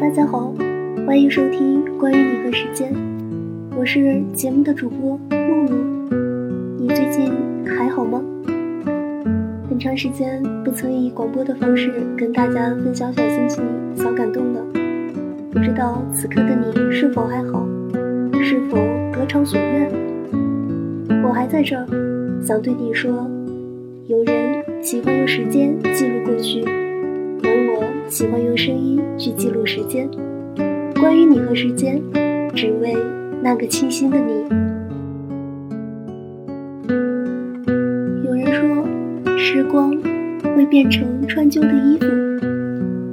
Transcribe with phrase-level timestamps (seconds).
[0.00, 0.54] 大家好，
[1.04, 2.94] 欢迎收听《关于你和时间》，
[3.76, 5.74] 我是节目的主播露露。
[6.78, 7.32] 你最近
[7.66, 8.22] 还好吗？
[9.68, 13.64] 很长时间不曾以广播的方式跟大家分享小心情、
[13.96, 14.64] 小感动了，
[15.50, 17.66] 不知道此刻的你是否还好，
[18.40, 18.76] 是否
[19.12, 19.90] 得偿所愿？
[21.24, 21.84] 我还在这儿，
[22.40, 23.28] 想对你说，
[24.06, 26.64] 有人喜欢用时间记录过去。
[28.08, 30.08] 喜欢用声音去记录时间，
[30.98, 32.02] 关于你和时间，
[32.54, 32.96] 只为
[33.42, 34.32] 那个清新的你。
[38.24, 39.94] 有人说，时光
[40.56, 42.06] 会变成穿旧的衣服，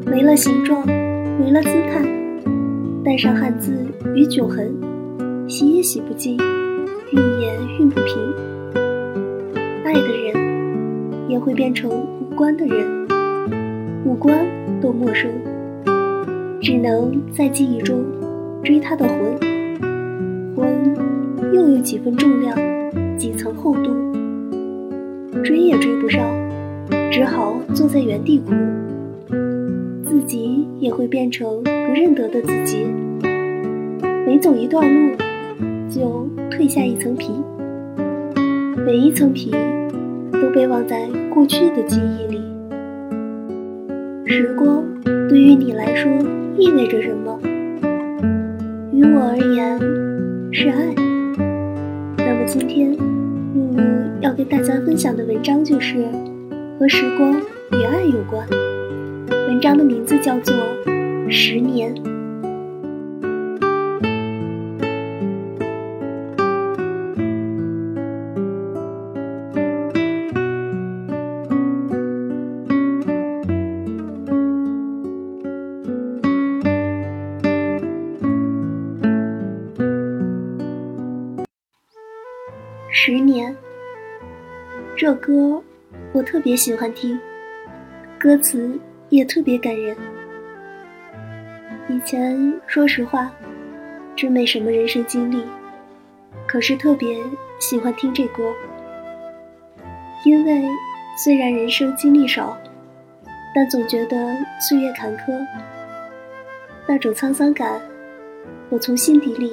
[0.10, 2.02] 没了形状，没了姿态，
[3.04, 3.74] 带上汉字
[4.16, 4.74] 与酒痕，
[5.50, 8.34] 洗也洗不净，熨也熨不平。
[9.84, 13.05] 爱的人，也会变成无关的人，
[14.06, 14.46] 无关。
[14.82, 15.32] 多陌生，
[16.62, 18.04] 只能在记忆中
[18.64, 19.36] 追他的魂，
[20.56, 20.96] 魂
[21.54, 22.56] 又有几分重量，
[23.18, 23.92] 几层厚度，
[25.44, 26.24] 追也追不上，
[27.12, 28.54] 只好坐在原地哭，
[30.06, 32.86] 自己也会变成不认得的自己。
[34.28, 35.16] 每走一段路，
[35.90, 37.32] 就褪下一层皮，
[38.86, 39.52] 每一层皮
[40.32, 42.25] 都被忘在过去的记忆
[45.46, 46.12] 于你来说
[46.58, 47.40] 意味着什么？
[48.92, 49.80] 于我而言，
[50.52, 50.92] 是爱。
[52.18, 52.92] 那么今天，
[53.54, 53.84] 露露
[54.22, 56.04] 要跟大家分享的文章就是
[56.80, 57.32] 和时光
[57.74, 58.44] 与爱有关。
[59.48, 60.56] 文章的名字叫做
[61.30, 61.94] 《十年》。
[85.26, 85.60] 歌
[86.14, 87.20] 我特别喜欢听，
[88.20, 89.98] 歌词也特别感人。
[91.90, 93.32] 以前说实话，
[94.16, 95.44] 真没什么人生经历，
[96.46, 97.18] 可是特别
[97.60, 98.54] 喜欢听这歌，
[100.26, 100.70] 因为
[101.18, 102.56] 虽然人生经历少，
[103.56, 105.36] 但总觉得岁月坎坷，
[106.88, 107.82] 那种沧桑感，
[108.70, 109.52] 我从心底里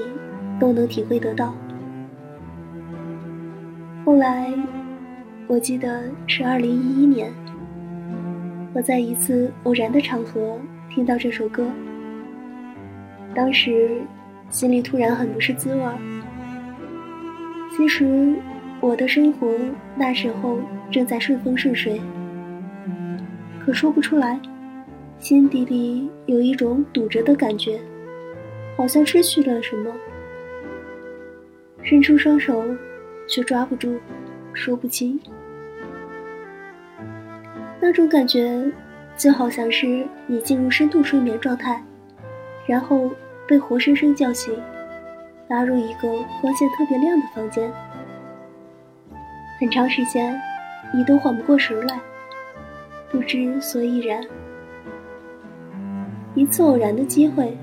[0.61, 1.55] 都能体会得到。
[4.05, 4.53] 后来，
[5.53, 7.31] 我记得是二零一一年，
[8.73, 10.59] 我在一次偶然的场合
[10.89, 11.71] 听到这首歌，
[13.35, 14.01] 当时
[14.49, 15.83] 心里突然很不是滋味。
[17.77, 18.35] 其实
[18.81, 19.55] 我的生活
[19.95, 20.59] 那时候
[20.91, 22.01] 正在顺风顺水，
[23.63, 24.41] 可说不出来，
[25.19, 27.79] 心底里有一种堵着的感觉，
[28.75, 29.93] 好像失去了什么，
[31.83, 32.65] 伸出双手。
[33.29, 33.99] 却抓不住，
[34.53, 35.19] 说不清。
[37.85, 38.65] 那种感觉，
[39.17, 41.83] 就好像是你进入深度睡眠状态，
[42.65, 43.11] 然后
[43.45, 44.57] 被活生生叫醒，
[45.49, 46.09] 拉入一个
[46.41, 47.69] 光线特别亮的房间，
[49.59, 50.41] 很长时间，
[50.95, 52.01] 你都缓不过神来，
[53.11, 54.23] 不知所以然。
[56.37, 57.59] 一次偶然的机会，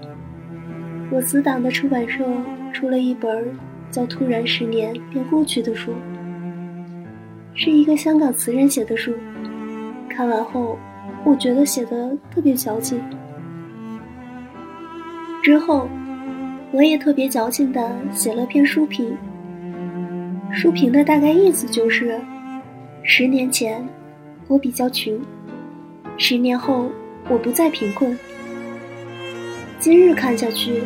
[1.09, 2.25] 我死党的出版社
[2.73, 3.57] 出了一本。
[3.91, 5.91] 叫《突然十年便过去的书》，
[7.55, 9.11] 是一个香港词人写的书。
[10.19, 10.77] 看完后，
[11.23, 13.01] 我觉得写的特别矫情。
[15.41, 15.87] 之后，
[16.73, 19.17] 我也特别矫情的写了篇书评。
[20.51, 22.19] 书评的大概意思就是：
[23.01, 23.81] 十年前，
[24.49, 25.17] 我比较穷；
[26.17, 26.91] 十年后，
[27.29, 28.19] 我不再贫困。
[29.79, 30.83] 今日看下去，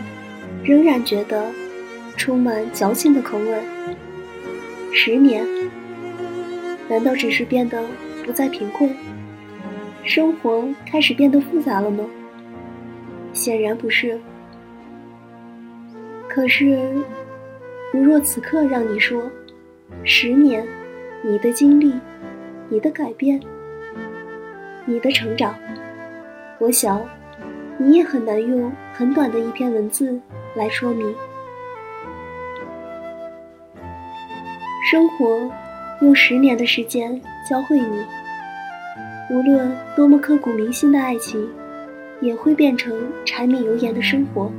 [0.63, 1.43] 仍然觉得。
[2.15, 3.59] 充满矫情的口吻。
[4.91, 5.43] 十年，
[6.87, 7.83] 难道只是变得
[8.23, 8.95] 不再贫困，
[10.05, 12.05] 生活开始变得复杂了吗？
[13.31, 14.19] 显然不是。
[16.27, 16.91] 可是，
[17.93, 19.23] 如若此刻让你说，
[20.03, 20.65] 十年，
[21.23, 21.93] 你的经历，
[22.69, 23.39] 你的改变，
[24.85, 25.55] 你的成长，
[26.59, 27.01] 我想，
[27.77, 30.19] 你也很难用很短的一篇文字
[30.53, 31.15] 来说明。
[34.91, 35.49] 生活
[36.01, 37.19] 用十年的时间
[37.49, 38.03] 教会你，
[39.29, 41.47] 无论多么刻骨铭心的爱情，
[42.21, 42.93] 也会变成
[43.25, 44.51] 柴米油盐的生活。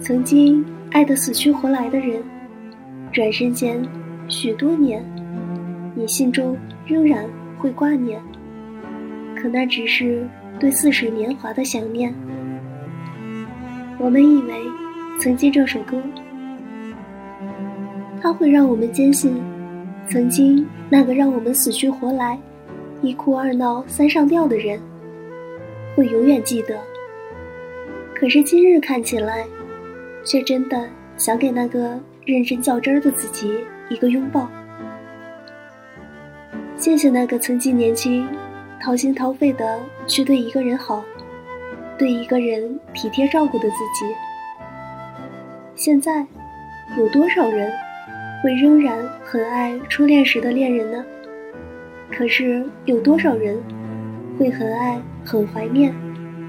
[0.00, 2.22] 曾经爱得死去活来的人，
[3.12, 3.80] 转身间
[4.28, 5.04] 许多年，
[5.94, 6.56] 你心中
[6.86, 7.24] 仍然
[7.58, 8.20] 会挂念。
[9.34, 10.26] 可那只是
[10.58, 12.12] 对似水年华的想念，
[13.98, 14.54] 我们以为，
[15.20, 16.02] 曾经这首歌，
[18.22, 19.34] 它会让我们坚信，
[20.08, 22.38] 曾经那个让我们死去活来、
[23.02, 24.80] 一哭二闹三上吊的人，
[25.94, 26.80] 会永远记得。
[28.14, 29.44] 可是今日看起来，
[30.24, 33.52] 却真的想给那个认真较真的自己
[33.90, 34.48] 一个拥抱。
[36.74, 38.26] 谢谢那个曾经年轻、
[38.80, 41.04] 掏心掏肺的去对一个人好、
[41.98, 44.14] 对一个人体贴照顾的自己。
[45.74, 46.26] 现在，
[46.96, 47.70] 有多少人
[48.42, 51.04] 会仍然很爱初恋时的恋人呢？
[52.16, 53.58] 可是有多少人
[54.38, 55.92] 会很爱、很怀念？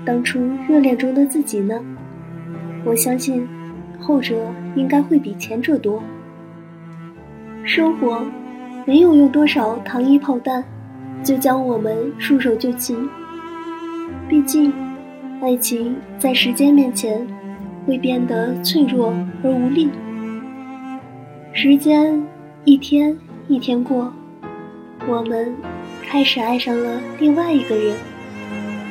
[0.05, 1.83] 当初热恋中的自己呢？
[2.85, 3.45] 我相信，
[3.99, 4.33] 后者
[4.77, 6.01] 应该会比前者多。
[7.65, 8.25] 生活
[8.85, 10.63] 没有用多少糖衣炮弹，
[11.21, 12.97] 就将我们束手就擒。
[14.29, 14.71] 毕竟，
[15.41, 17.27] 爱情在时间面前
[17.85, 19.89] 会变得脆弱而无力。
[21.51, 22.23] 时间
[22.63, 23.17] 一天
[23.49, 24.13] 一天过，
[25.07, 25.55] 我们
[26.03, 27.95] 开始爱上了另外一个人。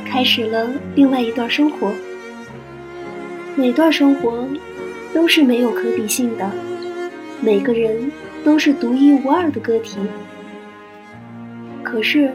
[0.06, 1.92] 开始了另外一段生活，
[3.54, 4.48] 每段生活
[5.12, 6.50] 都是没有可比性的，
[7.42, 8.10] 每个人
[8.42, 9.98] 都是独一无二的个体。
[11.82, 12.32] 可是，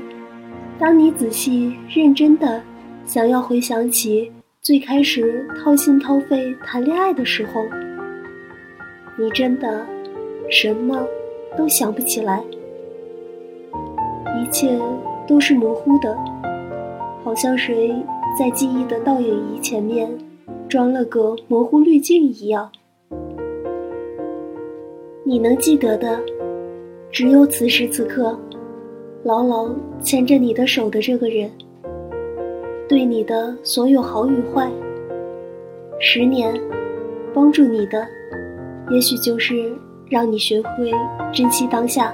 [0.77, 2.62] 当你仔细认真的
[3.06, 4.31] 想要回想起
[4.62, 7.66] 最开始掏心掏肺谈恋爱的时候，
[9.18, 9.84] 你真的
[10.51, 11.04] 什么
[11.57, 12.44] 都想不起来，
[14.39, 14.80] 一切
[15.28, 16.18] 都是模糊的。
[17.24, 17.94] 好像谁
[18.38, 20.10] 在记忆的倒影仪前面
[20.68, 22.69] 装了个模糊滤镜一样。
[25.24, 26.19] 你能记得的，
[27.12, 28.38] 只有此时此刻，
[29.24, 29.69] 牢牢
[30.01, 31.50] 牵着你的手的这个人，
[32.89, 34.69] 对你的所有好与坏。
[36.00, 36.60] 十年，
[37.34, 38.06] 帮助你的，
[38.89, 39.72] 也许就是
[40.10, 40.92] 让你学会
[41.31, 42.13] 珍惜当下，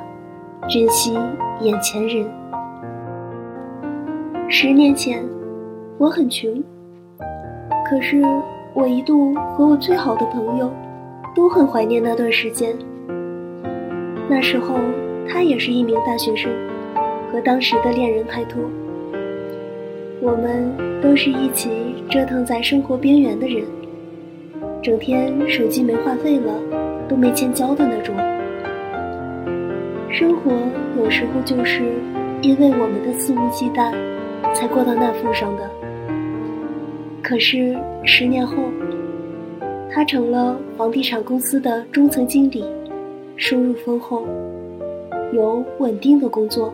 [0.70, 1.18] 珍惜
[1.60, 2.26] 眼前人。
[4.48, 5.24] 十年前，
[5.98, 6.64] 我很穷，
[7.90, 8.22] 可是
[8.76, 10.72] 我一度和我最好的朋友
[11.36, 12.76] 都很怀念那段时间。
[14.30, 14.76] 那时候，
[15.28, 16.52] 他也是一名大学生，
[17.32, 18.62] 和当时的恋人拍拖。
[20.22, 20.72] 我们
[21.02, 23.66] 都是一起折腾在生活边缘的人，
[24.84, 26.54] 整天手机没话费了
[27.10, 28.16] 都没钱交的那种。
[30.18, 30.52] 生活
[30.98, 31.84] 有时候就是
[32.42, 33.94] 因为我们的肆无忌惮。
[34.56, 35.70] 才过到那份上的。
[37.22, 38.56] 可是十年后，
[39.92, 42.66] 他成了房地产公司的中层经理，
[43.36, 44.26] 收入丰厚，
[45.34, 46.74] 有稳定的工作，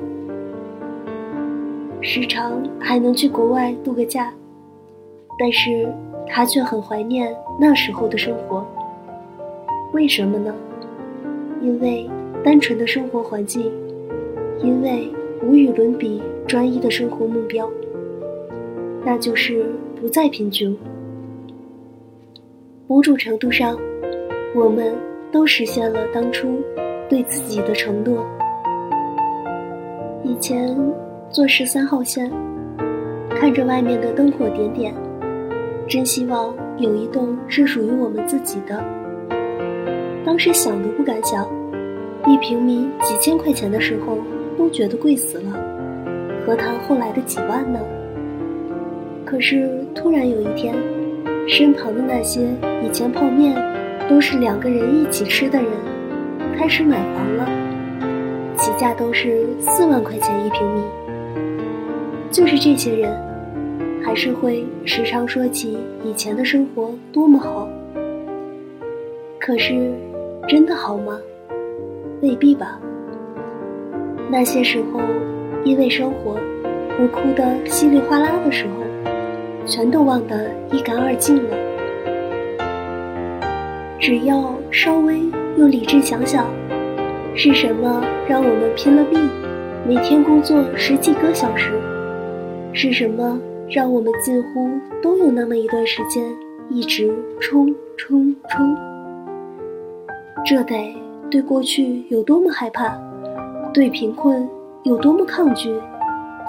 [1.99, 4.31] 时常还能去国外度个假。
[5.37, 5.91] 但是
[6.27, 8.65] 他却很怀念那时候的生活。
[9.91, 10.53] 为什么呢？
[11.61, 12.09] 因为
[12.43, 13.71] 单纯的生活环境，
[14.61, 15.07] 因为
[15.41, 16.21] 无与伦比。
[16.45, 17.67] 专一的生活目标，
[19.05, 19.65] 那就是
[19.99, 20.75] 不再贫穷。
[22.85, 23.79] 某种程度上，
[24.53, 24.93] 我们
[25.31, 26.61] 都实现了当初
[27.09, 28.27] 对自己的承诺。
[30.21, 30.77] 以前
[31.29, 32.29] 坐十三号线，
[33.29, 34.93] 看着外面的灯火点点，
[35.87, 38.83] 真希望有一栋是属于我们自己的。
[40.25, 41.49] 当时想都不敢想，
[42.25, 44.17] 一平米几千块钱的时候，
[44.57, 45.51] 都觉得贵死了。
[46.45, 47.79] 何谈后来的几万呢？
[49.25, 50.73] 可是突然有一天，
[51.47, 52.41] 身旁的那些
[52.83, 53.55] 以前泡面
[54.09, 55.69] 都是两个人一起吃的人，
[56.57, 57.45] 开始买房了，
[58.57, 60.81] 起价都是四万块钱一平米。
[62.31, 63.13] 就是这些人，
[64.03, 67.67] 还是会时常说起以前的生活多么好。
[69.39, 69.91] 可是，
[70.47, 71.19] 真的好吗？
[72.23, 72.79] 未必吧。
[74.31, 74.99] 那些时候。
[75.65, 76.35] 因为生活
[76.99, 78.83] 而哭得稀里哗啦的时候，
[79.65, 81.55] 全都忘得一干二净了。
[83.97, 85.21] 只要稍微
[85.57, 86.45] 用理智想想，
[87.33, 89.21] 是什么让我们拼了命，
[89.87, 91.71] 每天工作十几个小时？
[92.73, 93.39] 是什么
[93.69, 94.69] 让我们近乎
[95.01, 96.21] 都有那么一段时间
[96.69, 98.75] 一直冲冲冲？
[100.45, 100.93] 这得
[101.33, 102.95] 对过去有多么害怕，
[103.73, 104.47] 对贫困？
[104.83, 105.73] 有多么抗拒，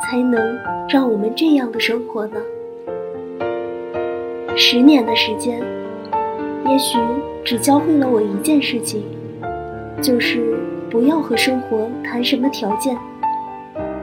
[0.03, 0.59] 才能
[0.91, 2.37] 让我们这样的生活呢？
[4.55, 5.59] 十年的时间，
[6.69, 6.99] 也许
[7.43, 9.03] 只教会了我一件事情，
[10.03, 10.55] 就是
[10.91, 12.95] 不要和生活谈什么条件，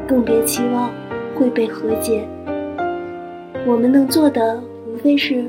[0.07, 0.89] 更别期望
[1.35, 2.27] 会被和解。
[3.67, 4.59] 我们能做的，
[4.91, 5.45] 无非是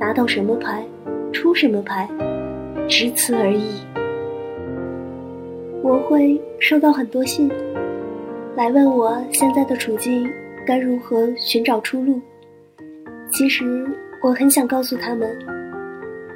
[0.00, 0.84] 拿到什么牌，
[1.32, 2.08] 出什么牌，
[2.88, 3.88] 只此而已。
[5.82, 7.50] 我会收到很多信，
[8.54, 10.28] 来问我现在的处境
[10.66, 12.20] 该如何寻找出路。
[13.32, 13.86] 其实
[14.22, 15.34] 我很想告诉他们，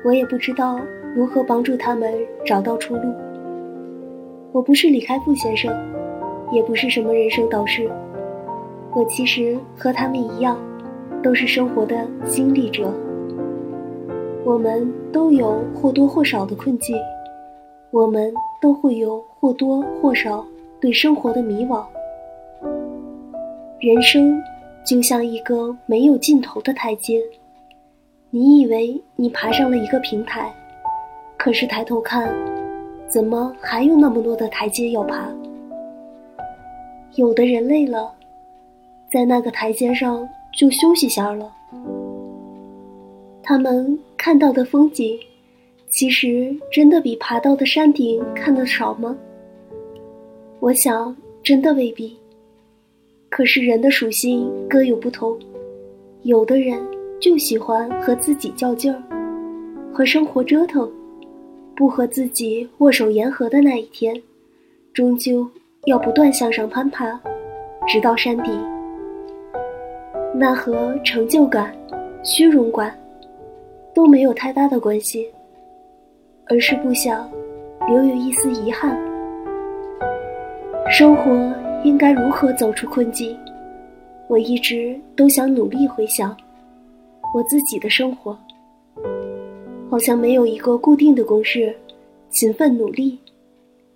[0.02, 0.80] 我也不知道
[1.14, 2.10] 如何帮助他们
[2.46, 3.14] 找到出路。
[4.50, 5.70] 我不是李开复先生，
[6.50, 7.86] 也不是什么人生导师。
[8.92, 10.56] 我其实和他们一样，
[11.22, 12.90] 都是生活的经历者。
[14.42, 16.96] 我们都有或多或少的困境，
[17.90, 18.32] 我们
[18.64, 20.42] 都会有或多或少
[20.80, 21.84] 对生活的迷惘。
[23.78, 24.42] 人生
[24.86, 27.20] 就像一个没有尽头的台阶，
[28.30, 30.50] 你以为你爬上了一个平台，
[31.36, 32.34] 可是抬头看，
[33.06, 35.28] 怎么还有那么多的台阶要爬？
[37.16, 38.14] 有的人累了。
[39.12, 40.26] 在那个台阶上
[40.58, 41.52] 就休息下了。
[43.42, 45.18] 他们看到的风景，
[45.94, 49.16] 其实真的比爬到的山顶看得少吗？
[50.58, 52.18] 我想，真的未必。
[53.30, 55.38] 可是人的属性各有不同，
[56.24, 56.84] 有的人
[57.20, 59.00] 就喜欢和自己较劲儿，
[59.92, 60.90] 和生活折腾，
[61.76, 64.20] 不和自己握手言和的那一天，
[64.92, 65.48] 终究
[65.84, 67.06] 要不断向上攀爬，
[67.86, 68.52] 直到山顶。
[70.34, 71.72] 那和成就感、
[72.24, 72.98] 虚荣感
[73.94, 75.28] 都没有太大的关系，
[76.48, 77.30] 而是不想
[77.88, 78.98] 留有一丝遗憾。
[80.90, 83.36] 生活应该如何走出困境？
[84.28, 86.36] 我一直都想努力回想
[87.34, 88.36] 我自己的生活，
[89.90, 91.74] 好像没有一个固定的公式。
[92.30, 93.16] 勤奋努力，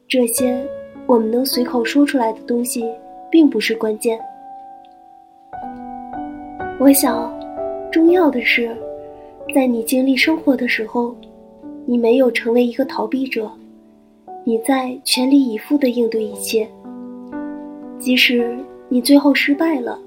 [0.06, 0.64] 这些
[1.06, 2.84] 我们能随口说出来的东西，
[3.28, 4.16] 并不是关键。
[6.78, 7.32] 我想，
[7.90, 8.70] 重要的是，
[9.52, 11.12] 在你经历生活的时候，
[11.90, 13.50] 你没有成为一个逃避者，
[14.44, 16.68] 你在全力以赴地应对一切。
[17.98, 18.58] 即使
[18.90, 19.98] 你最后失败了，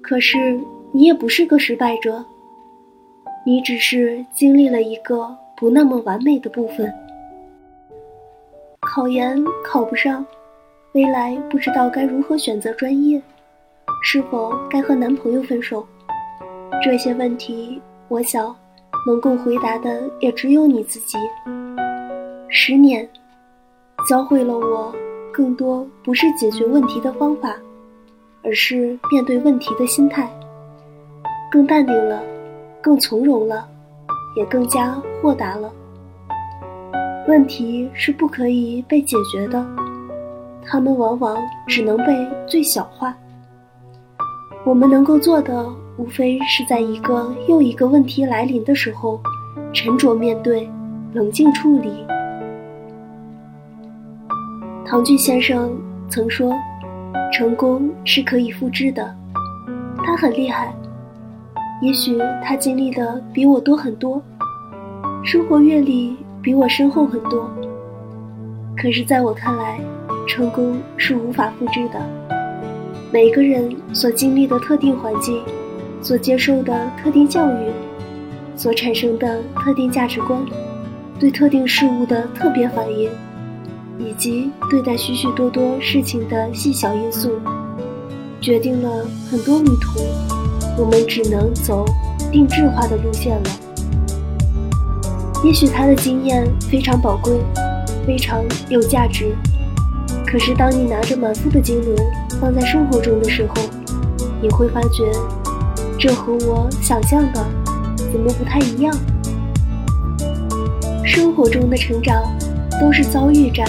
[0.00, 0.58] 可是
[0.90, 2.24] 你也不是个失败者，
[3.44, 5.28] 你只是经历了一个
[5.58, 6.90] 不那么完美的部分。
[8.80, 10.24] 考研考不上，
[10.92, 13.20] 未来不知道该如何选择专业。
[14.02, 15.86] 是否该和男朋友分手？
[16.82, 17.78] 这些问题，
[18.08, 18.56] 我想
[19.06, 21.16] 能够回答的也只有你自己。
[22.48, 23.08] 十年，
[24.08, 24.94] 教会了我
[25.32, 27.54] 更多，不是解决问题的方法，
[28.42, 30.30] 而是面对问题的心态。
[31.50, 32.22] 更淡定了，
[32.82, 33.66] 更从容了，
[34.36, 35.72] 也更加豁达了。
[37.26, 39.64] 问题是不可以被解决的，
[40.64, 41.36] 他们往往
[41.66, 43.14] 只能被最小化。
[44.64, 45.66] 我们能够做的，
[45.98, 49.20] 无非是在一个又一个问题来临的时候，
[49.72, 50.70] 沉着面对，
[51.12, 51.90] 冷静处理。
[54.86, 55.76] 唐骏先生
[56.08, 56.54] 曾说
[57.34, 59.12] ：“成功是可以复制的。”
[60.06, 60.72] 他很厉害，
[61.82, 64.22] 也许他经历的比我多很多，
[65.24, 67.50] 生活阅历比我深厚很多。
[68.76, 69.80] 可是，在我看来，
[70.28, 72.00] 成功是无法复制的。
[73.12, 75.42] 每个人所经历的特定环境，
[76.00, 77.70] 所接受的特定教育，
[78.56, 80.44] 所产生的特定价值观，
[81.18, 83.10] 对特定事物的特别反应，
[83.98, 87.32] 以及对待许许多多事情的细小因素，
[88.40, 90.00] 决定了很多旅途，
[90.78, 91.84] 我们只能走
[92.30, 93.50] 定制化的路线了。
[95.44, 97.38] 也许他的经验非常宝贵，
[98.06, 99.34] 非常有价值。
[100.26, 101.96] 可是，当你拿着满腹的经纶
[102.40, 103.54] 放在生活中的时候，
[104.42, 105.04] 你会发觉，
[105.98, 107.44] 这和我想象的
[107.96, 108.94] 怎么不太一样？
[111.04, 112.22] 生活中的成长
[112.80, 113.68] 都是遭遇战，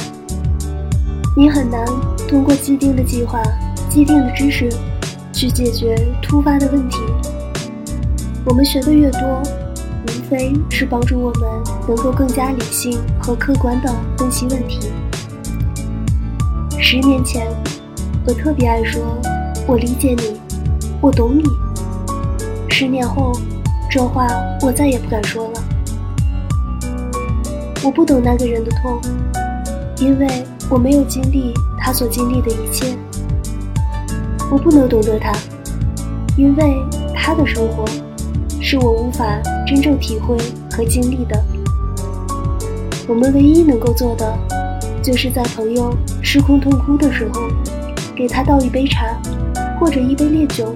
[1.36, 1.84] 你很难
[2.28, 3.42] 通过既定的计划、
[3.90, 4.70] 既定的知识
[5.34, 7.00] 去解决突发的问题。
[8.46, 9.42] 我们学的越多，
[10.04, 11.50] 无非是帮助我们
[11.88, 14.92] 能够更加理性和客观的分析问题。
[16.78, 17.48] 十年前，
[18.28, 19.02] 我特别爱说
[19.66, 20.40] “我理解你，
[21.02, 21.44] 我懂你”。
[22.80, 23.34] 十年后，
[23.92, 24.26] 这话
[24.62, 25.64] 我再也不敢说了。
[27.84, 29.02] 我不懂那个人的痛，
[29.98, 32.98] 因为我没有经历他所经历的一切。
[34.50, 35.34] 我不能懂得他，
[36.38, 36.74] 因为
[37.14, 37.84] 他的生活
[38.62, 39.26] 是我无法
[39.68, 40.38] 真正体会
[40.72, 41.44] 和经历的。
[43.10, 44.40] 我们唯一能够做的。
[45.04, 47.42] 就是在朋友失控痛哭的时候，
[48.16, 49.20] 给他倒一杯茶，
[49.78, 50.74] 或者一杯烈酒，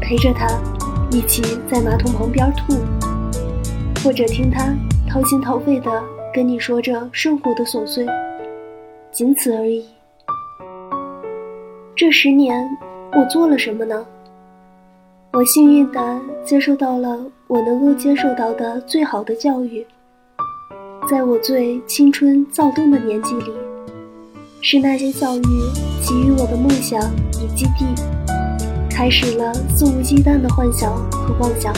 [0.00, 0.46] 陪着他
[1.12, 2.74] 一起在马桶旁边吐，
[4.02, 4.72] 或者听他
[5.08, 5.90] 掏心掏肺的
[6.32, 8.06] 跟你说着生活的琐碎，
[9.10, 9.84] 仅此而已。
[11.96, 12.64] 这十年，
[13.12, 14.06] 我做了什么呢？
[15.32, 19.84] 我幸运地接受到了我能够接受到的最好的教育，
[21.10, 23.52] 在我最青春躁动的年纪里，
[24.60, 25.42] 是那些教育
[26.06, 27.00] 给予我的梦想
[27.42, 27.84] 与基地，
[28.90, 31.72] 开始了肆无忌惮的幻想和妄想。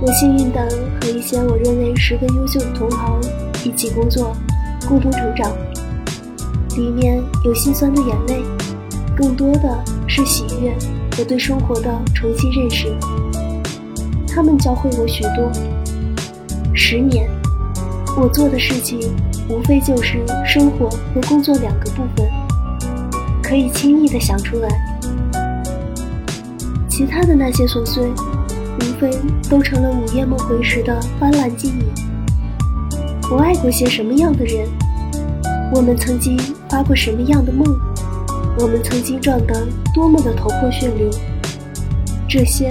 [0.00, 0.68] 我幸运的
[1.00, 3.20] 和一些我认为十分优秀的同行
[3.64, 4.36] 一起工作，
[4.86, 5.50] 共同成长，
[6.76, 8.42] 里面有心酸的眼泪，
[9.16, 10.72] 更多的是喜悦。
[11.18, 12.92] 我对生活的重新认识，
[14.28, 15.50] 他们教会我许多。
[16.74, 17.30] 十年，
[18.16, 19.00] 我做的事情
[19.48, 22.28] 无非就是生活和工作两个部分，
[23.42, 24.68] 可以轻易的想出来。
[26.96, 28.08] 其他的那些琐碎，
[28.78, 29.10] 无非
[29.50, 31.82] 都成了午夜梦回时的斑斓记忆。
[33.28, 34.68] 我爱过些什么样的人？
[35.74, 37.66] 我们曾经发过什么样的梦？
[38.60, 41.10] 我们曾经撞得多么的头破血流，
[42.28, 42.68] 这些，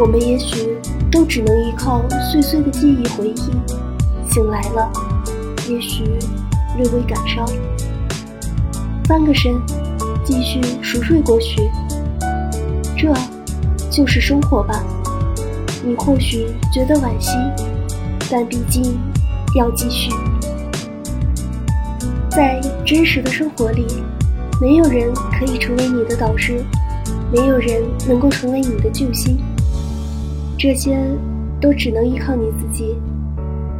[0.00, 0.78] 我们也许
[1.10, 4.30] 都只能依靠碎碎的记忆回忆。
[4.30, 4.88] 醒来了，
[5.68, 6.04] 也许
[6.76, 7.44] 略微感伤，
[9.06, 9.60] 翻个身，
[10.24, 11.68] 继续熟睡过去。
[12.96, 13.10] 这，
[13.90, 14.84] 就是生活吧。
[15.84, 17.32] 你或许觉得惋惜，
[18.30, 18.98] 但毕竟
[19.56, 20.10] 要继续。
[22.30, 23.86] 在真实的生活里。
[24.60, 26.62] 没有人可以成为你的导师，
[27.32, 29.38] 没有人能够成为你的救星，
[30.58, 30.98] 这些
[31.58, 32.94] 都只能依靠你自己。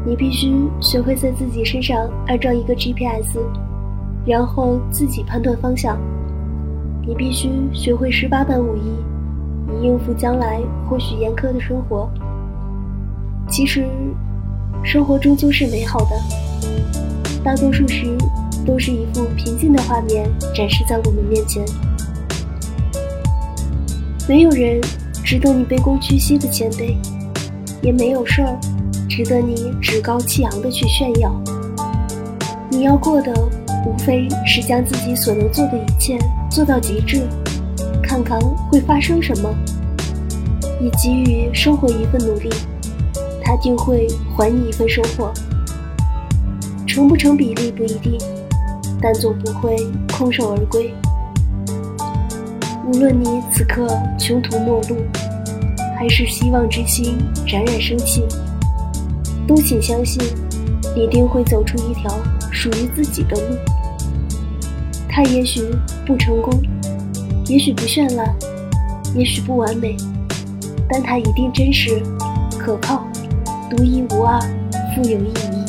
[0.06, 0.50] 你必须
[0.80, 3.36] 学会在自己身上安装一个 GPS，
[4.24, 5.98] 然后自己判断方向。
[7.06, 8.90] 你必须学会十八般武艺，
[9.72, 12.10] 以应付将来或许严苛的生活。
[13.50, 13.86] 其实，
[14.84, 16.10] 生活终究是美好的，
[17.44, 18.16] 大多数时。
[18.66, 21.64] 都是一幅平静的画面展示在我们面前，
[24.28, 24.78] 没有人
[25.24, 26.94] 值得你卑躬屈膝的谦卑，
[27.80, 28.60] 也没有事儿
[29.08, 31.34] 值得你趾高气扬的去炫耀。
[32.68, 33.32] 你要过的
[33.86, 36.18] 无非是将自己所能做的一切
[36.50, 37.26] 做到极致，
[38.22, 39.54] 看看会发生什么。
[40.80, 42.50] 你给予生活一份努力，
[43.42, 44.06] 他定会
[44.36, 45.32] 还你一份收获。
[46.86, 48.18] 成不成比例不一定。
[49.02, 49.74] 但总不会
[50.12, 50.92] 空手而归。
[52.86, 54.96] 无论你此刻穷途末路，
[55.98, 58.26] 还是希望之星冉冉升起，
[59.48, 60.22] 都请相信，
[60.94, 62.14] 你定会走出一条
[62.52, 63.56] 属于自己的路。
[65.08, 65.62] 它也许
[66.06, 66.52] 不成功，
[67.50, 68.32] 也许不绚烂，
[69.12, 69.96] 也许不完美，
[70.88, 72.00] 但它一定真实、
[72.56, 73.04] 可靠、
[73.68, 74.40] 独一无二、
[74.94, 75.64] 富有意义。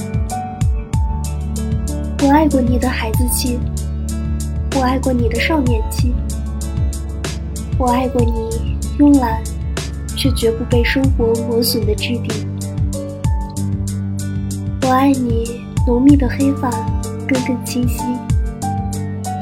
[2.22, 3.58] 我爱过你的孩子气，
[4.76, 6.14] 我爱过你的少年气，
[7.80, 9.42] 我爱过你慵懒
[10.16, 12.46] 却绝不被生活磨损的质地。
[14.84, 16.70] 我爱你浓密的黑发
[17.28, 18.04] 根根清晰，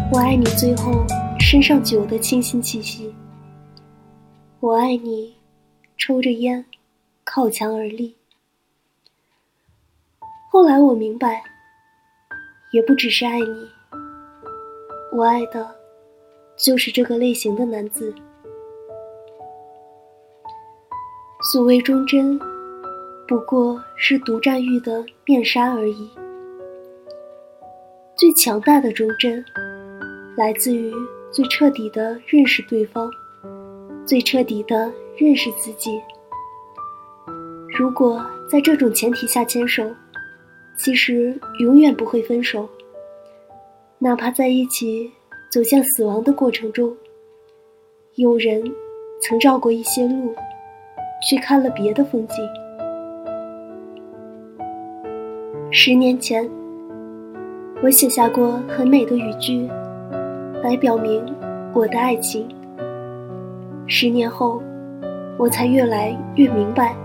[0.10, 1.06] 我爱你最后
[1.52, 3.12] 身上酒的清新气息。
[4.60, 5.36] 我爱你
[5.98, 6.64] 抽着烟
[7.24, 8.16] 靠墙而立。
[10.52, 11.44] 后来我明白。
[12.72, 13.68] 也不只是爱你，
[15.12, 15.76] 我爱的，
[16.56, 18.14] 就是这个类型的男子。
[21.52, 22.40] 所谓忠贞，
[23.28, 26.12] 不过是独占欲的面纱而已。
[28.16, 29.44] 最强大的忠贞，
[30.38, 30.94] 来自于
[31.32, 33.10] 最彻底的认识对方，
[34.06, 36.00] 最彻底的认识自己。
[37.78, 39.84] 如果在这种前提下牵手。
[40.82, 42.66] 其实永远不会分手，
[43.98, 45.12] 哪怕在一起
[45.52, 46.96] 走向死亡的过程中，
[48.16, 48.64] 有人
[49.22, 50.34] 曾绕过一些路，
[51.22, 52.38] 去看了别的风景。
[55.70, 56.50] 十年前，
[57.84, 59.70] 我写下过很美的语句，
[60.62, 61.24] 来表明
[61.74, 62.48] 我的爱情。
[63.88, 64.62] 十年后，
[65.38, 66.96] 我才越来越明白，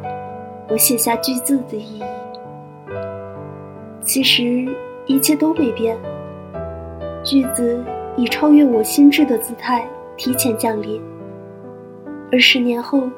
[0.68, 2.02] 我写下句子的意义。
[4.02, 4.66] 其实
[5.06, 5.96] 一切都没变，
[7.22, 7.82] 句子
[8.16, 9.86] 以超越我心智的姿态
[10.16, 11.00] 提前降临。
[12.32, 13.08] 而十年后，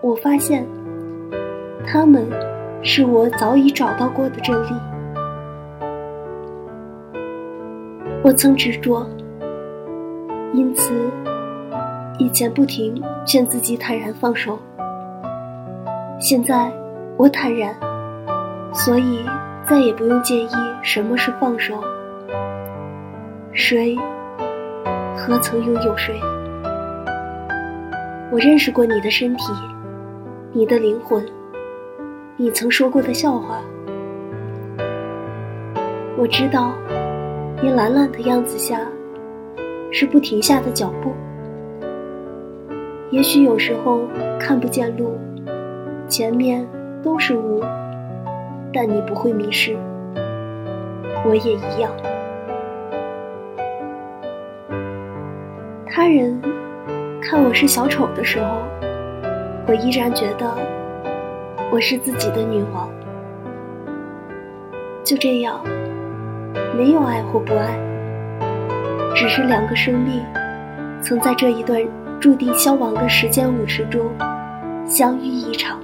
[0.00, 0.64] 我发现，
[1.86, 2.26] 他们
[2.82, 4.68] 是我早已找到过的真理。
[8.24, 9.04] 我曾执着，
[10.52, 10.92] 因此
[12.18, 14.58] 以前不停劝自己坦然放手。
[16.20, 16.70] 现在，
[17.16, 17.74] 我坦然，
[18.72, 19.24] 所以
[19.66, 20.50] 再也不用介意
[20.82, 21.82] 什么是放手。
[23.52, 23.96] 谁，
[25.16, 26.20] 何曾拥有谁？
[28.30, 29.52] 我认识过你的身体，
[30.52, 31.26] 你的灵魂，
[32.36, 33.58] 你曾说过的笑话。
[36.16, 36.72] 我知道，
[37.62, 38.80] 你懒懒的样子下，
[39.92, 41.12] 是不停下的脚步。
[43.10, 44.00] 也许有时候
[44.40, 45.18] 看不见路，
[46.08, 46.66] 前面
[47.02, 47.62] 都是雾，
[48.72, 49.76] 但你不会迷失。
[51.24, 51.92] 我也一样。
[55.86, 56.40] 他人
[57.20, 58.56] 看我是小丑的时候，
[59.68, 60.50] 我依然觉得
[61.70, 62.88] 我是自己的女王。
[65.04, 65.60] 就这样，
[66.74, 67.78] 没有爱或不爱，
[69.14, 70.22] 只是两个生命
[71.02, 71.80] 曾在这一段
[72.20, 74.10] 注定消亡的时间舞池中
[74.86, 75.78] 相遇一场。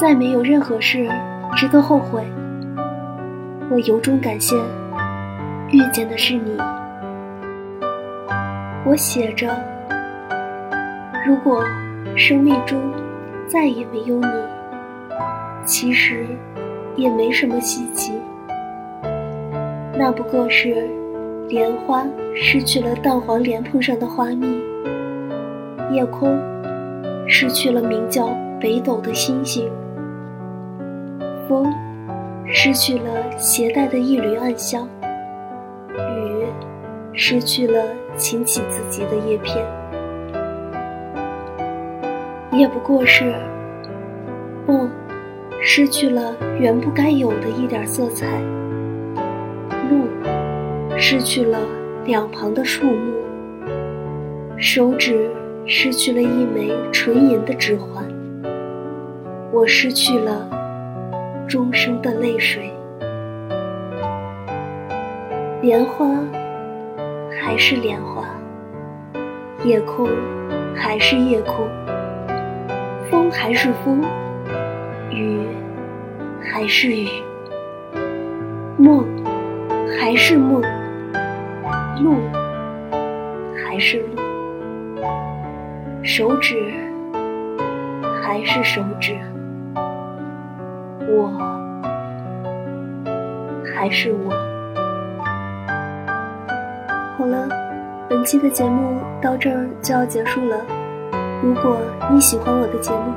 [0.00, 1.08] 再没有任何事
[1.56, 2.24] 值得后悔。
[3.70, 4.56] 我由衷感谢
[5.70, 6.56] 遇见的是你。
[8.84, 9.48] 我写着：
[11.26, 11.62] 如果
[12.16, 12.80] 生命中
[13.46, 14.26] 再也没有你，
[15.64, 16.26] 其实
[16.96, 18.17] 也没什么稀奇。
[19.98, 20.88] 那不过是
[21.48, 24.46] 莲花失去了蛋黄莲蓬上的花蜜，
[25.90, 26.38] 夜空
[27.26, 28.28] 失去了名叫
[28.60, 29.68] 北斗的星星，
[31.48, 31.66] 风
[32.46, 34.88] 失去了携带的一缕暗香，
[35.92, 36.46] 雨
[37.12, 37.82] 失去了。
[38.16, 39.64] 倾起自己的叶片，
[42.50, 43.32] 也不过是
[44.66, 44.90] 梦
[45.62, 48.26] 失去了原不该有的一点色彩，
[49.90, 50.06] 路
[50.96, 51.58] 失去了
[52.04, 53.12] 两旁的树木，
[54.56, 55.30] 手指
[55.66, 58.04] 失去了一枚纯银的指环，
[59.52, 60.48] 我失去了
[61.48, 62.70] 终生的泪水，
[65.62, 66.06] 莲花。
[67.40, 68.26] 还是莲花，
[69.64, 70.06] 夜空
[70.74, 71.66] 还是夜空，
[73.08, 74.02] 风还是风，
[75.10, 75.40] 雨
[76.42, 77.08] 还是雨，
[78.76, 79.06] 梦
[80.00, 80.62] 还是梦，
[82.00, 82.14] 路
[83.66, 84.16] 还是路，
[86.04, 86.54] 手指
[88.22, 89.18] 还是手指，
[91.08, 91.32] 我
[93.74, 94.30] 还是我。
[97.18, 97.48] 好了，
[98.08, 100.56] 本期的节目到这儿就要结束了。
[101.42, 101.76] 如果
[102.08, 103.12] 你喜欢我的节目，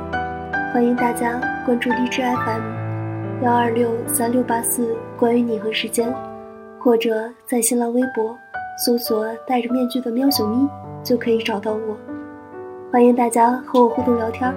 [0.74, 6.12] 欢迎大家关注荔枝 FM 幺二六三六八四，关于你和时间，
[6.82, 8.36] 或者在新浪微博
[8.84, 10.68] 搜索戴着面具的喵小咪
[11.04, 11.96] 就可以找到我。
[12.90, 14.52] 欢迎大家和我互动聊天。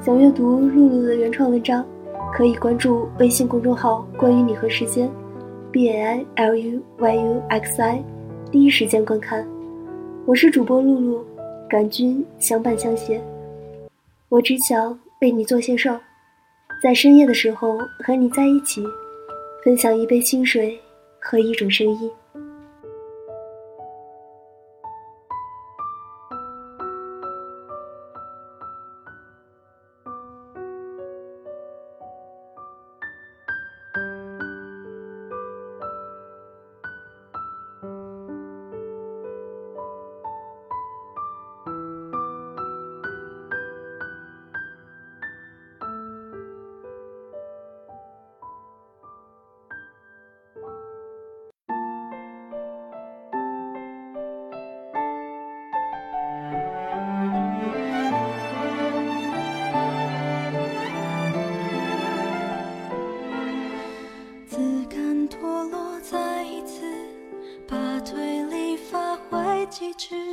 [0.00, 1.84] 想阅读露露的原创文章，
[2.32, 5.10] 可以关注微信公众号“关于你和时间
[5.70, 8.02] ”，b a i l u y u x i。
[8.50, 9.46] 第一时间观看，
[10.24, 11.24] 我是主播露露，
[11.68, 13.20] 感君相伴相携。
[14.30, 16.00] 我只想为你做些事儿，
[16.82, 18.82] 在深夜的时候和你在一起，
[19.62, 20.78] 分享一杯清水
[21.18, 22.10] 和一种声音。
[69.88, 70.27] 一直。